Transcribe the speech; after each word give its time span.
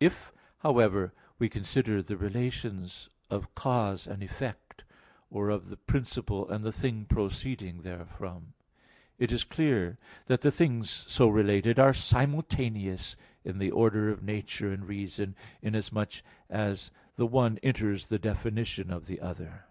If, 0.00 0.32
however, 0.60 1.12
we 1.38 1.50
consider 1.50 2.00
the 2.00 2.16
relations 2.16 3.10
of 3.28 3.54
cause 3.54 4.06
and 4.06 4.22
effect, 4.22 4.84
or 5.28 5.50
of 5.50 5.68
the 5.68 5.76
principle 5.76 6.48
and 6.50 6.64
the 6.64 6.72
thing 6.72 7.04
proceeding 7.04 7.82
therefrom, 7.82 8.54
it 9.18 9.30
is 9.30 9.44
clear 9.44 9.98
that 10.24 10.40
the 10.40 10.50
things 10.50 10.88
so 10.88 11.28
related 11.28 11.78
are 11.78 11.92
simultaneous 11.92 13.14
in 13.44 13.58
the 13.58 13.72
order 13.72 14.08
of 14.08 14.22
nature 14.22 14.72
and 14.72 14.86
reason, 14.88 15.36
inasmuch 15.60 16.22
as 16.48 16.90
the 17.16 17.26
one 17.26 17.58
enters 17.62 18.06
the 18.08 18.18
definition 18.18 18.90
of 18.90 19.04
the 19.04 19.20
other. 19.20 19.66